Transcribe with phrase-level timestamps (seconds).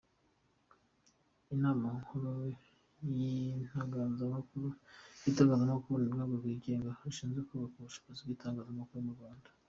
[1.55, 2.31] Inama Nkuru
[3.15, 9.49] y’Itangazamakuru ni Urwego rwigenga rushinzwe kubaka ubushobozi bw’Itangazamakuru mu Rwanda.